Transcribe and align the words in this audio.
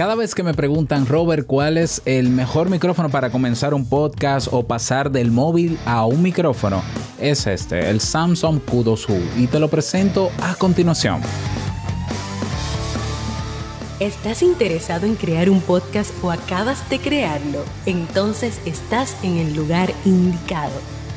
Cada 0.00 0.14
vez 0.14 0.34
que 0.34 0.42
me 0.42 0.54
preguntan, 0.54 1.04
Robert, 1.04 1.46
¿cuál 1.46 1.76
es 1.76 2.00
el 2.06 2.30
mejor 2.30 2.70
micrófono 2.70 3.10
para 3.10 3.28
comenzar 3.28 3.74
un 3.74 3.86
podcast 3.86 4.48
o 4.50 4.62
pasar 4.62 5.10
del 5.10 5.30
móvil 5.30 5.78
a 5.84 6.06
un 6.06 6.22
micrófono? 6.22 6.82
Es 7.20 7.46
este, 7.46 7.90
el 7.90 8.00
Samsung 8.00 8.60
Q2U, 8.64 9.20
y 9.36 9.46
te 9.46 9.60
lo 9.60 9.68
presento 9.68 10.30
a 10.42 10.54
continuación. 10.54 11.20
¿Estás 13.98 14.40
interesado 14.42 15.04
en 15.04 15.16
crear 15.16 15.50
un 15.50 15.60
podcast 15.60 16.14
o 16.24 16.30
acabas 16.30 16.88
de 16.88 16.98
crearlo? 16.98 17.62
Entonces 17.84 18.58
estás 18.64 19.14
en 19.22 19.36
el 19.36 19.54
lugar 19.54 19.92
indicado 20.06 20.80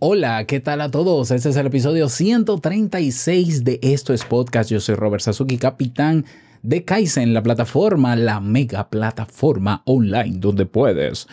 Hola, 0.00 0.44
¿qué 0.44 0.60
tal 0.60 0.80
a 0.80 0.92
todos? 0.92 1.32
Este 1.32 1.48
es 1.48 1.56
el 1.56 1.66
episodio 1.66 2.08
136 2.08 3.64
de 3.64 3.80
Esto 3.82 4.14
es 4.14 4.24
Podcast. 4.24 4.70
Yo 4.70 4.78
soy 4.78 4.94
Robert 4.94 5.24
Sasuki, 5.24 5.58
capitán 5.58 6.24
de 6.62 6.84
Kaizen, 6.84 7.34
la 7.34 7.42
plataforma, 7.42 8.14
la 8.14 8.38
mega 8.38 8.90
plataforma 8.90 9.82
online 9.86 10.36
donde 10.38 10.66
puedes 10.66 11.26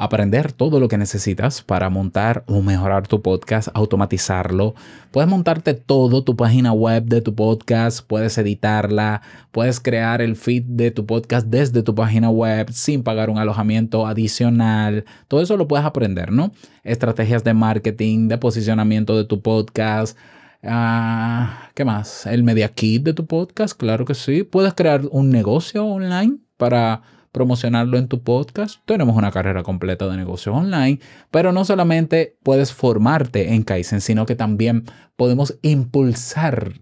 aprender 0.00 0.52
todo 0.52 0.80
lo 0.80 0.88
que 0.88 0.96
necesitas 0.96 1.60
para 1.60 1.90
montar 1.90 2.42
o 2.46 2.62
mejorar 2.62 3.06
tu 3.06 3.20
podcast, 3.20 3.68
automatizarlo. 3.74 4.74
Puedes 5.10 5.28
montarte 5.28 5.74
todo, 5.74 6.24
tu 6.24 6.36
página 6.36 6.72
web 6.72 7.04
de 7.04 7.20
tu 7.20 7.34
podcast, 7.34 8.00
puedes 8.06 8.38
editarla, 8.38 9.20
puedes 9.52 9.78
crear 9.78 10.22
el 10.22 10.36
feed 10.36 10.64
de 10.64 10.90
tu 10.90 11.04
podcast 11.04 11.46
desde 11.48 11.82
tu 11.82 11.94
página 11.94 12.30
web 12.30 12.70
sin 12.72 13.02
pagar 13.02 13.28
un 13.28 13.36
alojamiento 13.36 14.06
adicional. 14.06 15.04
Todo 15.28 15.42
eso 15.42 15.58
lo 15.58 15.68
puedes 15.68 15.84
aprender, 15.84 16.32
¿no? 16.32 16.52
Estrategias 16.82 17.44
de 17.44 17.52
marketing, 17.52 18.28
de 18.28 18.38
posicionamiento 18.38 19.18
de 19.18 19.24
tu 19.26 19.42
podcast. 19.42 20.16
Ah, 20.62 21.68
¿Qué 21.74 21.84
más? 21.84 22.24
El 22.24 22.42
media 22.42 22.70
kit 22.70 23.02
de 23.02 23.12
tu 23.12 23.26
podcast, 23.26 23.78
claro 23.78 24.06
que 24.06 24.14
sí. 24.14 24.44
Puedes 24.44 24.72
crear 24.72 25.02
un 25.10 25.28
negocio 25.28 25.84
online 25.84 26.38
para 26.56 27.02
promocionarlo 27.32 27.98
en 27.98 28.08
tu 28.08 28.22
podcast. 28.22 28.80
Tenemos 28.86 29.16
una 29.16 29.30
carrera 29.30 29.62
completa 29.62 30.08
de 30.08 30.16
negocios 30.16 30.54
online, 30.54 31.00
pero 31.30 31.52
no 31.52 31.64
solamente 31.64 32.36
puedes 32.42 32.72
formarte 32.72 33.54
en 33.54 33.62
Kaizen, 33.62 34.00
sino 34.00 34.26
que 34.26 34.36
también 34.36 34.84
podemos 35.16 35.58
impulsar 35.62 36.74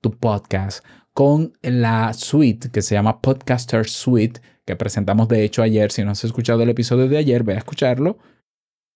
tu 0.00 0.10
podcast 0.12 0.84
con 1.12 1.52
la 1.62 2.12
suite 2.14 2.70
que 2.70 2.82
se 2.82 2.94
llama 2.94 3.20
Podcaster 3.20 3.88
Suite, 3.88 4.40
que 4.64 4.76
presentamos 4.76 5.28
de 5.28 5.44
hecho 5.44 5.62
ayer. 5.62 5.92
Si 5.92 6.02
no 6.04 6.10
has 6.10 6.24
escuchado 6.24 6.62
el 6.62 6.70
episodio 6.70 7.08
de 7.08 7.18
ayer, 7.18 7.44
ve 7.44 7.54
a 7.54 7.58
escucharlo, 7.58 8.18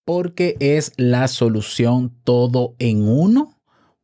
porque 0.04 0.56
es 0.60 0.92
la 0.96 1.28
solución 1.28 2.16
todo 2.24 2.74
en 2.78 3.06
uno 3.08 3.60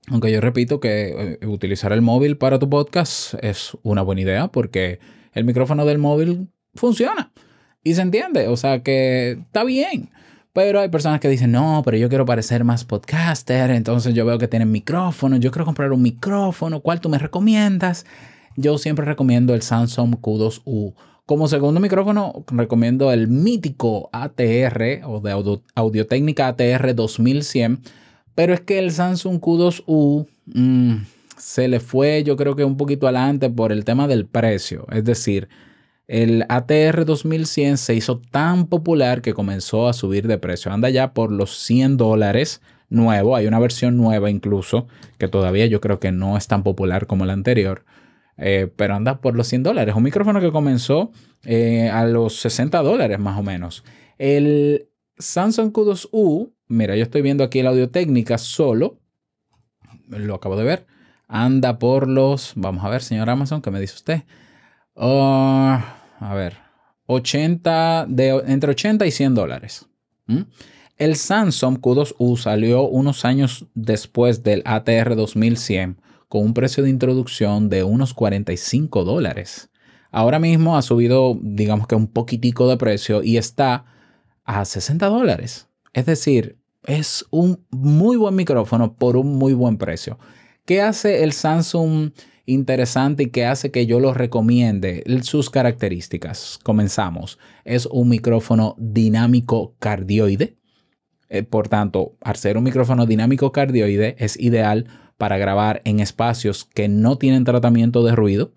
aunque 0.08 0.32
yo 0.32 0.40
repito 0.40 0.80
que 0.80 1.38
eh, 1.40 1.46
utilizar 1.46 1.92
el 1.92 2.02
móvil 2.02 2.36
para 2.36 2.58
tu 2.58 2.68
podcast 2.68 3.34
es 3.42 3.76
una 3.82 4.02
buena 4.02 4.22
idea 4.22 4.48
porque 4.48 4.98
el 5.32 5.44
micrófono 5.44 5.86
del 5.86 5.98
móvil 5.98 6.48
funciona. 6.74 7.32
Y 7.84 7.94
se 7.94 8.02
entiende, 8.02 8.48
o 8.48 8.56
sea 8.56 8.82
que 8.82 9.32
está 9.32 9.64
bien. 9.64 10.10
Pero 10.52 10.80
hay 10.80 10.88
personas 10.90 11.20
que 11.20 11.28
dicen, 11.28 11.52
no, 11.52 11.82
pero 11.84 11.96
yo 11.96 12.08
quiero 12.10 12.26
parecer 12.26 12.62
más 12.62 12.84
podcaster, 12.84 13.70
entonces 13.70 14.12
yo 14.12 14.26
veo 14.26 14.38
que 14.38 14.48
tienen 14.48 14.70
micrófono, 14.70 15.36
yo 15.36 15.50
quiero 15.50 15.64
comprar 15.64 15.92
un 15.92 16.02
micrófono, 16.02 16.80
¿cuál 16.80 17.00
tú 17.00 17.08
me 17.08 17.18
recomiendas? 17.18 18.04
Yo 18.56 18.76
siempre 18.76 19.06
recomiendo 19.06 19.54
el 19.54 19.62
Samsung 19.62 20.16
Q2U. 20.16 20.94
Como 21.24 21.48
segundo 21.48 21.80
micrófono, 21.80 22.44
recomiendo 22.48 23.12
el 23.12 23.28
mítico 23.28 24.10
ATR 24.12 25.02
o 25.06 25.20
de 25.20 25.30
audio, 25.30 25.62
Audio-Técnica 25.74 26.48
ATR 26.48 26.94
2100, 26.94 27.80
pero 28.34 28.52
es 28.52 28.60
que 28.60 28.78
el 28.78 28.92
Samsung 28.92 29.40
Q2U 29.40 30.26
mm, 30.46 30.96
se 31.38 31.68
le 31.68 31.80
fue, 31.80 32.24
yo 32.24 32.36
creo 32.36 32.56
que 32.56 32.64
un 32.64 32.76
poquito 32.76 33.06
adelante 33.06 33.48
por 33.48 33.72
el 33.72 33.86
tema 33.86 34.06
del 34.06 34.26
precio. 34.26 34.86
Es 34.92 35.04
decir, 35.04 35.48
el 36.12 36.44
ATR 36.50 37.06
2100 37.06 37.78
se 37.78 37.94
hizo 37.94 38.20
tan 38.20 38.66
popular 38.66 39.22
que 39.22 39.32
comenzó 39.32 39.88
a 39.88 39.94
subir 39.94 40.28
de 40.28 40.36
precio. 40.36 40.70
Anda 40.70 40.90
ya 40.90 41.14
por 41.14 41.32
los 41.32 41.56
100 41.56 41.96
dólares 41.96 42.60
nuevo. 42.90 43.34
Hay 43.34 43.46
una 43.46 43.58
versión 43.58 43.96
nueva 43.96 44.28
incluso 44.28 44.88
que 45.16 45.28
todavía 45.28 45.64
yo 45.64 45.80
creo 45.80 46.00
que 46.00 46.12
no 46.12 46.36
es 46.36 46.48
tan 46.48 46.64
popular 46.64 47.06
como 47.06 47.24
la 47.24 47.32
anterior. 47.32 47.86
Eh, 48.36 48.70
pero 48.76 48.94
anda 48.94 49.22
por 49.22 49.34
los 49.34 49.46
100 49.46 49.62
dólares. 49.62 49.94
Un 49.94 50.02
micrófono 50.02 50.38
que 50.42 50.52
comenzó 50.52 51.12
eh, 51.44 51.88
a 51.88 52.04
los 52.04 52.36
60 52.40 52.82
dólares 52.82 53.18
más 53.18 53.38
o 53.38 53.42
menos. 53.42 53.82
El 54.18 54.90
Samsung 55.16 55.72
Q2U, 55.72 56.52
mira, 56.68 56.94
yo 56.94 57.04
estoy 57.04 57.22
viendo 57.22 57.42
aquí 57.42 57.60
el 57.60 57.68
audio 57.68 57.88
técnica 57.88 58.36
solo. 58.36 59.00
Lo 60.08 60.34
acabo 60.34 60.56
de 60.56 60.64
ver. 60.64 60.86
Anda 61.26 61.78
por 61.78 62.06
los, 62.06 62.52
vamos 62.54 62.84
a 62.84 62.90
ver, 62.90 63.02
señor 63.02 63.30
Amazon, 63.30 63.62
¿qué 63.62 63.70
me 63.70 63.80
dice 63.80 63.94
usted? 63.94 64.24
Ah, 64.94 66.01
a 66.22 66.34
ver, 66.34 66.56
80 67.06 68.06
de, 68.08 68.42
entre 68.46 68.70
80 68.70 69.06
y 69.06 69.10
100 69.10 69.34
dólares. 69.34 69.86
El 70.96 71.16
Samsung 71.16 71.78
Q2U 71.78 72.36
salió 72.36 72.82
unos 72.82 73.24
años 73.24 73.66
después 73.74 74.42
del 74.42 74.62
ATR 74.64 75.16
2100 75.16 76.00
con 76.28 76.44
un 76.44 76.54
precio 76.54 76.84
de 76.84 76.90
introducción 76.90 77.68
de 77.68 77.82
unos 77.82 78.14
45 78.14 79.04
dólares. 79.04 79.68
Ahora 80.10 80.38
mismo 80.38 80.76
ha 80.76 80.82
subido, 80.82 81.38
digamos 81.42 81.86
que 81.86 81.94
un 81.94 82.06
poquitico 82.06 82.68
de 82.68 82.76
precio 82.76 83.22
y 83.22 83.36
está 83.36 83.84
a 84.44 84.64
60 84.64 85.06
dólares. 85.06 85.68
Es 85.92 86.06
decir, 86.06 86.58
es 86.84 87.26
un 87.30 87.66
muy 87.70 88.16
buen 88.16 88.34
micrófono 88.34 88.94
por 88.94 89.16
un 89.16 89.38
muy 89.38 89.54
buen 89.54 89.76
precio. 89.76 90.18
¿Qué 90.64 90.80
hace 90.80 91.24
el 91.24 91.32
Samsung 91.32 92.12
interesante 92.46 93.24
y 93.24 93.30
que 93.30 93.46
hace 93.46 93.70
que 93.70 93.86
yo 93.86 94.00
lo 94.00 94.14
recomiende. 94.14 95.04
Sus 95.22 95.50
características. 95.50 96.58
Comenzamos. 96.62 97.38
Es 97.64 97.86
un 97.86 98.08
micrófono 98.08 98.74
dinámico 98.78 99.74
cardioide. 99.78 100.56
Eh, 101.28 101.42
por 101.42 101.68
tanto, 101.68 102.16
al 102.20 102.36
ser 102.36 102.58
un 102.58 102.64
micrófono 102.64 103.06
dinámico 103.06 103.52
cardioide, 103.52 104.16
es 104.18 104.38
ideal 104.38 104.86
para 105.16 105.38
grabar 105.38 105.80
en 105.84 106.00
espacios 106.00 106.64
que 106.64 106.88
no 106.88 107.16
tienen 107.16 107.44
tratamiento 107.44 108.02
de 108.02 108.14
ruido, 108.14 108.52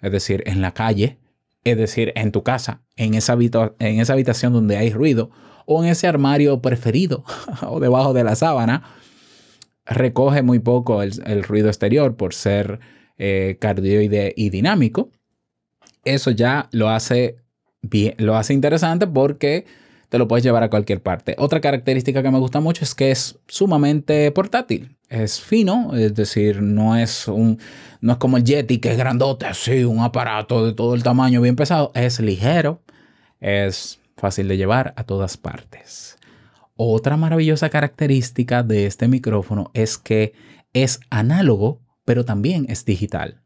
es 0.00 0.12
decir, 0.12 0.42
en 0.46 0.62
la 0.62 0.72
calle, 0.72 1.18
es 1.64 1.76
decir, 1.76 2.12
en 2.14 2.30
tu 2.30 2.42
casa, 2.42 2.82
en 2.96 3.14
esa, 3.14 3.36
en 3.78 4.00
esa 4.00 4.12
habitación 4.12 4.52
donde 4.52 4.76
hay 4.76 4.90
ruido, 4.90 5.30
o 5.66 5.82
en 5.82 5.90
ese 5.90 6.06
armario 6.06 6.60
preferido, 6.60 7.24
o 7.68 7.80
debajo 7.80 8.12
de 8.12 8.24
la 8.24 8.36
sábana, 8.36 8.84
recoge 9.86 10.42
muy 10.42 10.58
poco 10.58 11.02
el, 11.02 11.42
ruido 11.42 11.68
exterior 11.68 12.16
por 12.16 12.34
ser 12.34 12.80
eh, 13.18 13.56
cardioide 13.60 14.32
y 14.36 14.50
dinámico. 14.50 15.10
Eso 16.04 16.30
ya 16.30 16.68
lo 16.72 16.90
hace, 16.90 17.36
bien, 17.82 18.14
lo 18.18 18.36
hace 18.36 18.52
interesante 18.54 19.06
porque 19.06 19.64
te 20.08 20.18
lo 20.18 20.28
puedes 20.28 20.44
llevar 20.44 20.62
a 20.62 20.70
cualquier 20.70 21.02
parte. 21.02 21.34
Otra 21.38 21.60
característica 21.60 22.22
que 22.22 22.30
me 22.30 22.38
gusta 22.38 22.60
mucho 22.60 22.84
es 22.84 22.94
que 22.94 23.10
es 23.10 23.38
sumamente 23.48 24.30
portátil. 24.30 24.96
Es 25.08 25.40
fino, 25.40 25.94
es 25.96 26.14
decir, 26.14 26.62
no 26.62 26.96
es 26.96 27.28
un 27.28 27.58
no 28.00 28.12
es 28.12 28.18
como 28.18 28.36
el 28.36 28.44
Yeti 28.44 28.78
que 28.78 28.92
es 28.92 28.98
grandote, 28.98 29.46
así, 29.46 29.84
un 29.84 30.00
aparato 30.00 30.66
de 30.66 30.72
todo 30.72 30.94
el 30.94 31.02
tamaño 31.02 31.40
bien 31.40 31.56
pesado, 31.56 31.90
es 31.94 32.20
ligero, 32.20 32.82
es 33.40 33.98
fácil 34.16 34.46
de 34.48 34.56
llevar 34.56 34.92
a 34.96 35.04
todas 35.04 35.36
partes. 35.36 36.18
Otra 36.76 37.16
maravillosa 37.16 37.70
característica 37.70 38.62
de 38.62 38.86
este 38.86 39.08
micrófono 39.08 39.70
es 39.74 39.96
que 39.96 40.34
es 40.72 41.00
análogo, 41.08 41.80
pero 42.04 42.24
también 42.24 42.66
es 42.68 42.84
digital. 42.84 43.42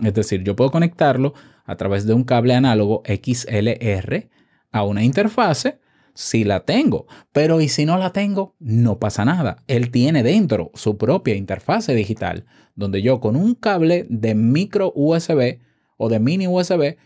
Es 0.00 0.14
decir, 0.14 0.42
yo 0.42 0.56
puedo 0.56 0.70
conectarlo 0.70 1.34
a 1.64 1.76
través 1.76 2.06
de 2.06 2.14
un 2.14 2.24
cable 2.24 2.54
análogo 2.54 3.02
XLR 3.06 4.28
a 4.70 4.84
una 4.84 5.02
interfase 5.02 5.80
si 6.14 6.44
la 6.44 6.64
tengo. 6.64 7.06
Pero 7.32 7.60
y 7.60 7.68
si 7.68 7.84
no 7.84 7.98
la 7.98 8.12
tengo, 8.12 8.54
no 8.58 8.98
pasa 8.98 9.24
nada. 9.24 9.62
Él 9.66 9.90
tiene 9.90 10.22
dentro 10.22 10.70
su 10.74 10.96
propia 10.96 11.34
interfase 11.34 11.94
digital, 11.94 12.46
donde 12.74 13.02
yo 13.02 13.20
con 13.20 13.36
un 13.36 13.54
cable 13.54 14.06
de 14.08 14.34
micro 14.34 14.92
USB 14.94 15.58
o 15.96 16.08
de 16.08 16.18
mini 16.18 16.48
USB 16.48 16.96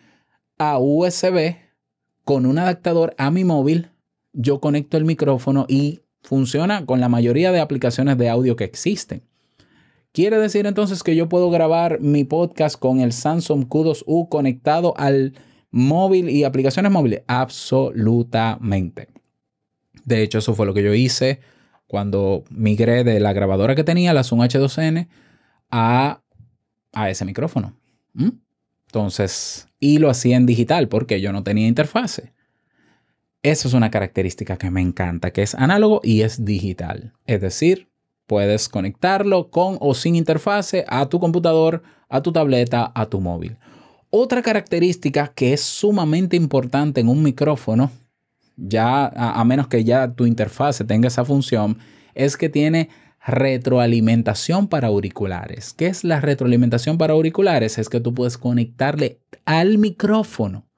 a 0.59 0.79
USB 0.79 1.57
con 2.25 2.47
un 2.47 2.59
adaptador 2.59 3.15
a 3.19 3.31
mi 3.31 3.45
móvil, 3.45 3.91
yo 4.33 4.61
conecto 4.61 4.97
el 4.97 5.05
micrófono 5.05 5.67
y 5.69 6.03
funciona 6.23 6.87
con 6.87 7.01
la 7.01 7.09
mayoría 7.09 7.51
de 7.51 7.61
aplicaciones 7.61 8.19
de 8.19 8.29
audio 8.29 8.57
que 8.57 8.65
existen. 8.65 9.30
Quiere 10.13 10.39
decir 10.39 10.67
entonces 10.67 11.03
que 11.05 11.15
yo 11.15 11.29
puedo 11.29 11.51
grabar 11.51 12.01
mi 12.01 12.25
podcast 12.25 12.77
con 12.77 13.01
el 13.01 13.13
Samsung 13.13 13.67
Q2U 13.67 14.29
conectado 14.29 14.95
al 14.97 15.35
móvil 15.71 16.29
y 16.29 16.43
aplicaciones 16.43 16.91
móviles? 16.91 17.23
Absolutamente. 17.29 19.09
De 20.05 20.23
hecho, 20.23 20.39
eso 20.39 20.55
fue 20.55 20.67
lo 20.67 20.75
que 20.75 20.83
yo 20.83 20.95
hice 20.95 21.41
cuando 21.87 22.45
migré 22.51 23.05
de 23.05 23.21
la 23.21 23.33
grabadora 23.33 23.77
que 23.77 23.85
tenía, 23.85 24.13
la 24.13 24.25
Zoom 24.25 24.41
H2N, 24.41 25.09
a, 25.71 26.23
a 26.93 27.11
ese 27.11 27.25
micrófono. 27.25 27.77
¿Mm? 28.15 28.31
Entonces, 28.87 29.69
y 29.79 29.99
lo 29.99 30.11
hacía 30.11 30.37
en 30.37 30.47
digital 30.47 30.89
porque 30.89 31.21
yo 31.21 31.33
no 31.33 31.45
tenía 31.45 31.69
interfase. 31.69 32.33
Eso 33.43 33.69
es 33.69 33.75
una 33.75 33.91
característica 33.91 34.57
que 34.57 34.71
me 34.71 34.81
encanta, 34.81 35.33
que 35.33 35.43
es 35.43 35.55
análogo 35.55 36.01
y 36.03 36.23
es 36.23 36.45
digital. 36.45 37.15
Es 37.27 37.41
decir, 37.41 37.89
puedes 38.31 38.69
conectarlo 38.69 39.51
con 39.51 39.77
o 39.81 39.93
sin 39.93 40.15
interfase 40.15 40.85
a 40.87 41.09
tu 41.09 41.19
computador, 41.19 41.83
a 42.09 42.23
tu 42.23 42.31
tableta, 42.31 42.93
a 42.95 43.07
tu 43.07 43.21
móvil. 43.21 43.57
Otra 44.09 44.41
característica 44.41 45.33
que 45.35 45.53
es 45.53 45.63
sumamente 45.63 46.37
importante 46.37 47.01
en 47.01 47.09
un 47.09 47.25
micrófono, 47.25 47.91
ya 48.57 49.07
a, 49.07 49.45
menos 49.45 49.67
que 49.67 49.83
ya 49.83 50.13
tu 50.13 50.27
interfase 50.27 50.85
tenga 50.85 51.09
esa 51.09 51.25
función, 51.25 51.79
es 52.15 52.37
que 52.37 52.49
tiene 52.49 52.89
retroalimentación 53.27 54.69
para 54.69 54.87
auriculares. 54.87 55.73
¿Qué 55.73 55.89
es 55.89 56.05
la 56.05 56.21
retroalimentación 56.21 56.99
para 56.99 57.15
auriculares? 57.15 57.79
Es 57.79 57.89
que 57.89 57.99
tú 57.99 58.15
puedes 58.15 58.39
conectarle 58.39 59.19
al 59.45 59.79
micrófono 59.79 60.69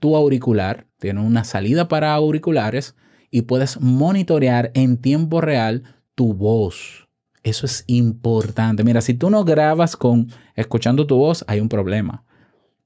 tu 0.00 0.16
auricular, 0.16 0.86
tiene 0.98 1.22
una 1.22 1.44
salida 1.44 1.88
para 1.88 2.12
auriculares 2.12 2.94
y 3.30 3.42
puedes 3.42 3.80
monitorear 3.80 4.70
en 4.74 4.98
tiempo 4.98 5.40
real 5.40 5.84
tu 6.14 6.34
voz. 6.34 7.08
Eso 7.42 7.66
es 7.66 7.84
importante. 7.86 8.84
Mira, 8.84 9.00
si 9.00 9.14
tú 9.14 9.30
no 9.30 9.44
grabas 9.44 9.96
con 9.96 10.28
escuchando 10.56 11.06
tu 11.06 11.16
voz, 11.16 11.44
hay 11.46 11.60
un 11.60 11.68
problema 11.68 12.24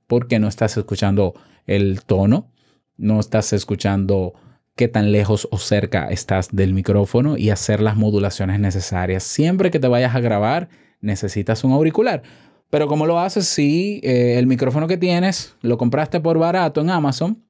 porque 0.09 0.41
no 0.41 0.49
estás 0.49 0.77
escuchando 0.77 1.35
el 1.67 2.03
tono, 2.03 2.51
no 2.97 3.21
estás 3.21 3.53
escuchando 3.53 4.33
qué 4.75 4.89
tan 4.89 5.13
lejos 5.13 5.47
o 5.53 5.59
cerca 5.59 6.09
estás 6.09 6.49
del 6.51 6.73
micrófono 6.73 7.37
y 7.37 7.51
hacer 7.51 7.81
las 7.81 7.97
modulaciones 7.97 8.59
necesarias. 8.59 9.23
Siempre 9.23 9.71
que 9.71 9.79
te 9.79 9.87
vayas 9.87 10.17
a 10.17 10.21
grabar, 10.21 10.69
necesitas 11.01 11.63
un 11.63 11.73
auricular. 11.73 12.23
Pero 12.71 12.89
como 12.89 13.07
lo 13.07 13.21
haces 13.21 13.47
si 13.47 14.01
eh, 14.03 14.39
el 14.39 14.47
micrófono 14.47 14.89
que 14.89 14.97
tienes 14.97 15.55
lo 15.63 15.79
compraste 15.79 16.21
por 16.21 16.39
barato 16.39 16.81
en 16.81 16.91
Amazon? 16.91 17.45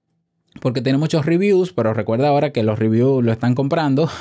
Porque 0.61 0.81
tiene 0.81 0.99
muchos 0.99 1.27
reviews, 1.27 1.73
pero 1.73 1.95
recuerda 1.95 2.29
ahora 2.29 2.51
que 2.51 2.63
los 2.63 2.79
reviews 2.79 3.25
lo 3.25 3.33
están 3.33 3.55
comprando. 3.55 4.11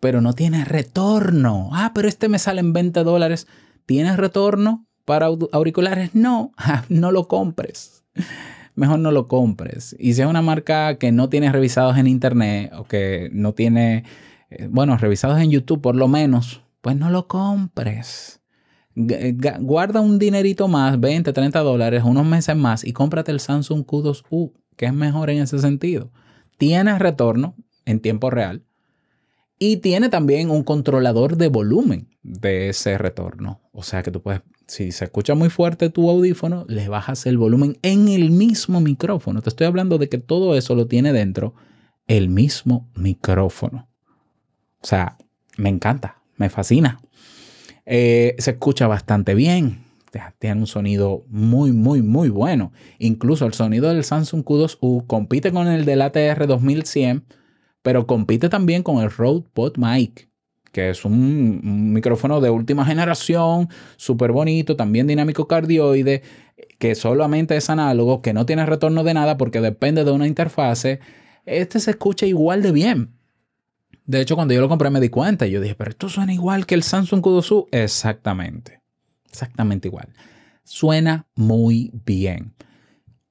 pero 0.00 0.20
no 0.20 0.32
tiene 0.32 0.64
retorno. 0.64 1.70
Ah, 1.72 1.92
pero 1.94 2.08
este 2.08 2.28
me 2.28 2.38
sale 2.38 2.60
en 2.60 2.72
20 2.72 3.04
dólares. 3.04 3.46
¿Tienes 3.86 4.16
retorno? 4.16 4.86
para 5.10 5.26
auriculares, 5.26 6.14
no, 6.14 6.52
no 6.88 7.10
lo 7.10 7.26
compres. 7.26 8.04
Mejor 8.76 9.00
no 9.00 9.10
lo 9.10 9.26
compres. 9.26 9.96
Y 9.98 10.14
si 10.14 10.22
es 10.22 10.26
una 10.28 10.40
marca 10.40 10.98
que 10.98 11.10
no 11.10 11.28
tiene 11.28 11.50
revisados 11.50 11.98
en 11.98 12.06
internet 12.06 12.72
o 12.78 12.84
que 12.84 13.28
no 13.32 13.52
tiene, 13.52 14.04
eh, 14.50 14.68
bueno, 14.70 14.96
revisados 14.96 15.40
en 15.40 15.50
YouTube 15.50 15.80
por 15.80 15.96
lo 15.96 16.06
menos, 16.06 16.62
pues 16.80 16.94
no 16.94 17.10
lo 17.10 17.26
compres. 17.26 18.40
Guarda 18.94 20.00
un 20.00 20.20
dinerito 20.20 20.68
más, 20.68 21.00
20, 21.00 21.32
30 21.32 21.58
dólares, 21.58 22.04
unos 22.04 22.24
meses 22.24 22.54
más 22.54 22.84
y 22.84 22.92
cómprate 22.92 23.32
el 23.32 23.40
Samsung 23.40 23.84
Q2U, 23.84 24.52
que 24.76 24.86
es 24.86 24.94
mejor 24.94 25.30
en 25.30 25.42
ese 25.42 25.58
sentido. 25.58 26.12
Tiene 26.56 26.96
retorno 27.00 27.56
en 27.84 27.98
tiempo 27.98 28.30
real 28.30 28.64
y 29.60 29.76
tiene 29.76 30.08
también 30.08 30.50
un 30.50 30.64
controlador 30.64 31.36
de 31.36 31.46
volumen 31.46 32.08
de 32.22 32.70
ese 32.70 32.98
retorno. 32.98 33.60
O 33.72 33.84
sea 33.84 34.02
que 34.02 34.10
tú 34.10 34.20
puedes 34.20 34.40
si 34.70 34.92
se 34.92 35.04
escucha 35.04 35.34
muy 35.34 35.50
fuerte 35.50 35.90
tu 35.90 36.08
audífono, 36.08 36.64
le 36.68 36.88
bajas 36.88 37.26
el 37.26 37.36
volumen 37.36 37.76
en 37.82 38.06
el 38.08 38.30
mismo 38.30 38.80
micrófono. 38.80 39.42
Te 39.42 39.48
estoy 39.48 39.66
hablando 39.66 39.98
de 39.98 40.08
que 40.08 40.18
todo 40.18 40.56
eso 40.56 40.76
lo 40.76 40.86
tiene 40.86 41.12
dentro 41.12 41.54
el 42.06 42.28
mismo 42.28 42.88
micrófono. 42.94 43.88
O 44.80 44.86
sea, 44.86 45.18
me 45.56 45.70
encanta, 45.70 46.22
me 46.36 46.50
fascina. 46.50 47.00
Eh, 47.84 48.36
se 48.38 48.52
escucha 48.52 48.86
bastante 48.86 49.34
bien. 49.34 49.82
Tiene 50.38 50.60
un 50.60 50.66
sonido 50.68 51.24
muy, 51.28 51.72
muy, 51.72 52.00
muy 52.00 52.28
bueno. 52.28 52.72
Incluso 53.00 53.46
el 53.46 53.54
sonido 53.54 53.88
del 53.88 54.04
Samsung 54.04 54.44
Q2U 54.44 55.06
compite 55.08 55.50
con 55.50 55.66
el 55.66 55.84
del 55.84 56.02
ATR 56.02 56.46
2100, 56.46 57.24
pero 57.82 58.06
compite 58.06 58.48
también 58.48 58.82
con 58.82 59.02
el 59.02 59.10
Rode 59.10 59.44
Pod 59.52 59.76
Mic 59.76 60.30
que 60.72 60.90
es 60.90 61.04
un, 61.04 61.92
micrófono 61.92 62.40
de 62.40 62.50
última 62.50 62.84
generación, 62.84 63.68
súper 63.96 64.32
bonito, 64.32 64.76
también 64.76 65.06
dinámico 65.06 65.48
cardioide, 65.48 66.22
que 66.78 66.94
solamente 66.94 67.56
es 67.56 67.70
análogo, 67.70 68.22
que 68.22 68.32
no 68.32 68.46
tiene 68.46 68.66
retorno 68.66 69.04
de 69.04 69.14
nada 69.14 69.36
porque 69.36 69.60
depende 69.60 70.04
de 70.04 70.12
una 70.12 70.26
interfase. 70.26 71.00
Este 71.46 71.80
se 71.80 71.92
escucha 71.92 72.26
igual 72.26 72.62
de 72.62 72.72
bien. 72.72 73.14
De 74.06 74.20
hecho, 74.20 74.34
cuando 74.34 74.54
yo 74.54 74.60
lo 74.60 74.68
compré 74.68 74.90
me 74.90 75.00
di 75.00 75.08
cuenta 75.08 75.46
y 75.46 75.52
yo 75.52 75.60
dije, 75.60 75.74
pero 75.74 75.90
esto 75.90 76.08
suena 76.08 76.32
igual 76.32 76.66
que 76.66 76.74
el 76.74 76.82
Samsung 76.82 77.20
Q2U. 77.20 77.68
Exactamente, 77.72 78.80
exactamente 79.28 79.88
igual. 79.88 80.08
Suena 80.64 81.26
muy 81.34 81.92
bien. 82.04 82.54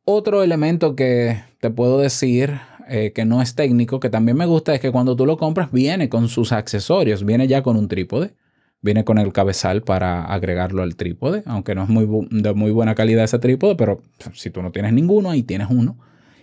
Otro 0.06 0.42
elemento 0.44 0.96
que 0.96 1.44
te 1.60 1.70
puedo 1.70 2.00
decir 2.00 2.60
eh, 2.90 3.12
que 3.14 3.26
no 3.26 3.42
es 3.42 3.56
técnico, 3.56 4.00
que 4.00 4.10
también 4.10 4.38
me 4.38 4.46
gusta, 4.46 4.74
es 4.74 4.80
que 4.80 4.92
cuando 4.92 5.16
tú 5.16 5.26
lo 5.26 5.38
compras 5.38 5.72
viene 5.72 6.10
con 6.10 6.28
sus 6.28 6.52
accesorios, 6.52 7.26
viene 7.26 7.48
ya 7.48 7.62
con 7.62 7.78
un 7.78 7.88
trípode, 7.88 8.34
viene 8.82 9.04
con 9.04 9.18
el 9.18 9.32
cabezal 9.34 9.82
para 9.82 10.26
agregarlo 10.26 10.84
al 10.84 10.96
trípode, 10.96 11.44
aunque 11.46 11.76
no 11.76 11.84
es 11.84 11.90
muy 11.90 12.08
de 12.32 12.54
muy 12.54 12.72
buena 12.72 12.96
calidad 12.96 13.24
ese 13.24 13.40
trípode, 13.40 13.76
pero 13.76 14.02
si 14.34 14.50
tú 14.50 14.62
no 14.62 14.72
tienes 14.72 14.94
ninguno, 14.94 15.30
ahí 15.30 15.44
tienes 15.44 15.68
uno. 15.70 15.98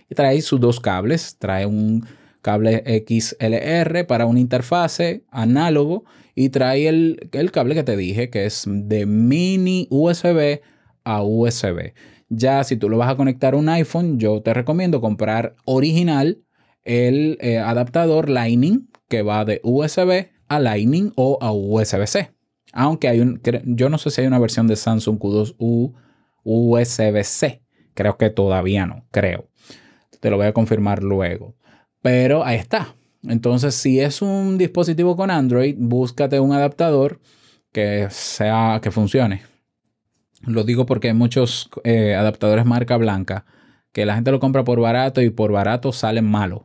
Y 0.09 0.15
trae 0.15 0.41
sus 0.41 0.59
dos 0.59 0.79
cables, 0.79 1.35
trae 1.37 1.65
un 1.65 2.05
cable 2.41 2.83
XLR 3.05 4.05
para 4.07 4.25
una 4.25 4.39
interfase 4.39 5.23
análogo 5.31 6.05
y 6.33 6.49
trae 6.49 6.87
el, 6.87 7.29
el 7.31 7.51
cable 7.51 7.75
que 7.75 7.83
te 7.83 7.97
dije 7.97 8.29
que 8.29 8.45
es 8.45 8.63
de 8.67 9.05
mini 9.05 9.87
USB 9.89 10.61
a 11.07 11.23
USB. 11.23 11.93
Ya 12.29 12.63
si 12.65 12.75
tú 12.75 12.89
lo 12.89 12.97
vas 12.97 13.09
a 13.09 13.15
conectar 13.15 13.53
a 13.53 13.57
un 13.57 13.69
iPhone, 13.69 14.19
yo 14.19 14.41
te 14.41 14.53
recomiendo 14.53 14.99
comprar 14.99 15.55
original 15.63 16.43
el 16.83 17.37
eh, 17.39 17.59
adaptador 17.59 18.29
Lightning 18.29 18.89
que 19.07 19.21
va 19.21 19.45
de 19.45 19.61
USB 19.63 20.27
a 20.49 20.59
Lightning 20.59 21.13
o 21.15 21.37
a 21.41 21.53
USB-C. 21.53 22.33
Aunque 22.73 23.07
hay 23.07 23.21
un, 23.21 23.41
yo 23.65 23.89
no 23.89 23.97
sé 23.97 24.11
si 24.11 24.21
hay 24.21 24.27
una 24.27 24.39
versión 24.39 24.67
de 24.67 24.75
Samsung 24.75 25.17
Q2U 25.17 25.93
USB-C. 26.43 27.63
Creo 27.93 28.17
que 28.17 28.29
todavía 28.29 28.85
no, 28.85 29.05
creo. 29.11 29.49
Te 30.19 30.29
lo 30.29 30.35
voy 30.35 30.47
a 30.47 30.53
confirmar 30.53 31.03
luego. 31.03 31.55
Pero 32.01 32.43
ahí 32.43 32.57
está. 32.57 32.95
Entonces, 33.23 33.75
si 33.75 34.01
es 34.01 34.21
un 34.21 34.57
dispositivo 34.57 35.15
con 35.15 35.31
Android, 35.31 35.75
búscate 35.77 36.39
un 36.39 36.51
adaptador 36.51 37.19
que 37.71 38.07
sea 38.09 38.79
que 38.81 38.91
funcione 38.91 39.56
Lo 40.45 40.63
digo 40.63 40.85
porque 40.85 41.07
hay 41.07 41.13
muchos 41.13 41.69
eh, 41.83 42.15
adaptadores 42.15 42.65
marca 42.65 42.97
blanca 42.97 43.45
que 43.91 44.05
la 44.05 44.15
gente 44.15 44.31
lo 44.31 44.39
compra 44.39 44.63
por 44.63 44.79
barato 44.79 45.21
y 45.21 45.29
por 45.29 45.51
barato 45.51 45.91
salen 45.91 46.29
malos. 46.29 46.61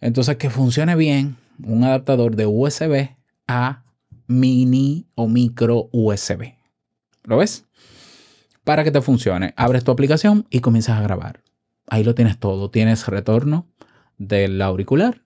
Entonces, 0.00 0.36
que 0.36 0.50
funcione 0.50 0.94
bien 0.94 1.36
un 1.64 1.84
adaptador 1.84 2.36
de 2.36 2.46
USB 2.46 3.16
a 3.48 3.84
mini 4.26 5.08
o 5.14 5.28
micro 5.28 5.88
USB. 5.92 6.54
¿Lo 7.24 7.38
ves? 7.38 7.64
Para 8.64 8.84
que 8.84 8.90
te 8.90 9.00
funcione, 9.00 9.54
abres 9.56 9.84
tu 9.84 9.90
aplicación 9.90 10.46
y 10.50 10.60
comienzas 10.60 10.98
a 10.98 11.02
grabar. 11.02 11.42
Ahí 11.88 12.04
lo 12.04 12.14
tienes 12.14 12.38
todo. 12.38 12.70
Tienes 12.70 13.06
retorno 13.06 13.68
del 14.18 14.60
auricular, 14.60 15.24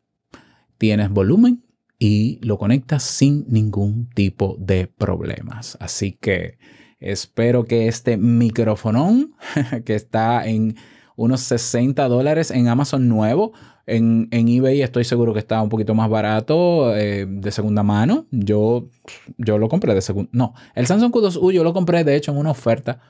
tienes 0.79 1.11
volumen 1.11 1.65
y 1.99 2.39
lo 2.43 2.59
conectas 2.59 3.03
sin 3.03 3.47
ningún 3.49 4.09
tipo 4.11 4.57
de 4.59 4.87
problemas. 4.87 5.77
Así 5.81 6.13
que 6.13 6.59
espero 7.01 7.65
que 7.65 7.89
este 7.89 8.17
micrófono 8.17 9.31
que 9.85 9.95
está 9.95 10.47
en 10.47 10.77
unos 11.17 11.41
60 11.41 12.09
dólares 12.09 12.51
en 12.51 12.69
Amazon 12.69 13.09
nuevo, 13.09 13.53
en, 13.87 14.29
eBay 14.31 14.83
estoy 14.83 15.05
seguro 15.05 15.33
que 15.33 15.41
está 15.41 15.61
un 15.61 15.69
poquito 15.69 15.95
más 15.95 16.09
barato 16.09 16.97
eh, 16.97 17.27
de 17.29 17.51
segunda 17.51 17.83
mano. 17.83 18.27
Yo, 18.31 18.87
yo 19.37 19.59
lo 19.59 19.69
compré 19.69 19.95
de 19.95 20.01
segunda. 20.01 20.31
No, 20.33 20.55
el 20.75 20.87
Samsung 20.87 21.13
Q2U 21.13 21.53
yo 21.53 21.65
lo 21.65 21.73
compré 21.73 22.05
de 22.05 22.15
hecho 22.15 22.31
en 22.31 22.39
una 22.39 22.51
oferta 22.51 23.01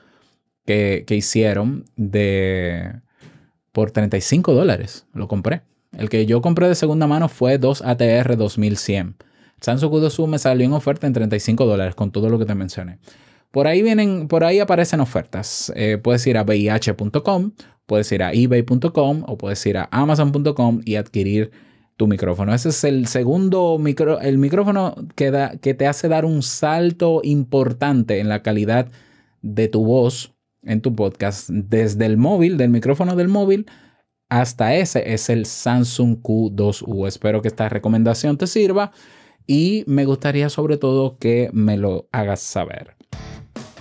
que, 0.65 1.03
que 1.05 1.15
hicieron 1.15 1.85
de 1.95 2.93
por 3.71 3.91
35 3.91 4.53
dólares. 4.53 5.05
Lo 5.13 5.27
compré. 5.27 5.61
El 5.97 6.09
que 6.09 6.25
yo 6.25 6.41
compré 6.41 6.67
de 6.67 6.75
segunda 6.75 7.07
mano 7.07 7.29
fue 7.29 7.57
2 7.57 7.83
ATR 7.83 8.37
2100. 8.37 9.15
Samsung 9.59 9.91
Q2U 9.91 10.27
me 10.27 10.39
salió 10.39 10.65
en 10.65 10.73
oferta 10.73 11.05
en 11.05 11.13
35 11.13 11.65
dólares 11.65 11.95
con 11.95 12.11
todo 12.11 12.29
lo 12.29 12.39
que 12.39 12.45
te 12.45 12.55
mencioné. 12.55 12.99
Por 13.51 13.67
ahí 13.67 13.81
vienen, 13.81 14.27
por 14.27 14.43
ahí 14.43 14.59
aparecen 14.59 15.01
ofertas. 15.01 15.71
Eh, 15.75 15.97
puedes 16.01 16.25
ir 16.25 16.37
a 16.37 16.43
VIH.com, 16.43 17.51
puedes 17.85 18.11
ir 18.11 18.23
a 18.23 18.31
eBay.com 18.31 19.23
o 19.27 19.37
puedes 19.37 19.65
ir 19.65 19.77
a 19.77 19.89
Amazon.com 19.91 20.81
y 20.85 20.95
adquirir 20.95 21.51
tu 21.97 22.07
micrófono. 22.07 22.53
Ese 22.53 22.69
es 22.69 22.83
el 22.83 23.07
segundo 23.07 23.77
micro, 23.77 24.19
el 24.21 24.37
micrófono 24.37 24.95
que, 25.15 25.31
da, 25.31 25.57
que 25.57 25.73
te 25.73 25.85
hace 25.85 26.07
dar 26.07 26.25
un 26.25 26.41
salto 26.41 27.21
importante 27.23 28.19
en 28.19 28.29
la 28.29 28.41
calidad 28.41 28.89
de 29.41 29.67
tu 29.67 29.85
voz 29.85 30.33
en 30.63 30.81
tu 30.81 30.95
podcast. 30.95 31.49
Desde 31.49 32.05
el 32.05 32.17
móvil, 32.17 32.57
del 32.57 32.69
micrófono 32.69 33.15
del 33.15 33.27
móvil, 33.27 33.65
hasta 34.29 34.75
ese 34.75 35.13
es 35.13 35.29
el 35.29 35.45
Samsung 35.45 36.21
Q2U. 36.21 37.07
Espero 37.07 37.41
que 37.41 37.49
esta 37.49 37.69
recomendación 37.69 38.37
te 38.37 38.47
sirva 38.47 38.91
y 39.45 39.83
me 39.87 40.05
gustaría 40.05 40.49
sobre 40.49 40.77
todo 40.77 41.17
que 41.17 41.49
me 41.53 41.77
lo 41.77 42.07
hagas 42.11 42.39
saber. 42.39 43.00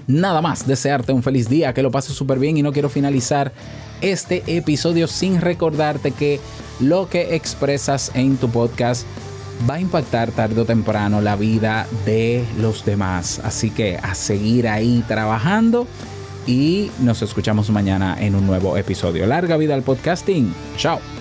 Nada 0.06 0.40
más, 0.42 0.66
desearte 0.66 1.12
un 1.12 1.22
feliz 1.22 1.48
día, 1.48 1.72
que 1.72 1.82
lo 1.82 1.90
pases 1.90 2.16
súper 2.16 2.38
bien 2.38 2.56
y 2.56 2.62
no 2.62 2.72
quiero 2.72 2.88
finalizar 2.88 3.52
este 4.00 4.42
episodio 4.46 5.06
sin 5.06 5.40
recordarte 5.40 6.12
que 6.12 6.40
lo 6.80 7.08
que 7.08 7.34
expresas 7.34 8.10
en 8.14 8.36
tu 8.36 8.50
podcast 8.50 9.06
va 9.68 9.74
a 9.74 9.80
impactar 9.80 10.30
tarde 10.32 10.60
o 10.60 10.64
temprano 10.64 11.20
la 11.20 11.36
vida 11.36 11.86
de 12.06 12.44
los 12.58 12.84
demás. 12.84 13.40
Así 13.44 13.70
que 13.70 13.98
a 13.98 14.14
seguir 14.14 14.68
ahí 14.68 15.04
trabajando 15.06 15.86
y 16.46 16.90
nos 17.00 17.22
escuchamos 17.22 17.70
mañana 17.70 18.16
en 18.18 18.34
un 18.34 18.46
nuevo 18.46 18.76
episodio. 18.76 19.26
Larga 19.26 19.56
vida 19.56 19.74
al 19.74 19.82
podcasting. 19.82 20.54
Chao. 20.76 21.19